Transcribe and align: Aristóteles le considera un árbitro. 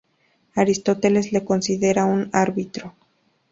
Aristóteles 0.55 1.31
le 1.31 1.45
considera 1.45 2.05
un 2.05 2.31
árbitro. 2.33 2.95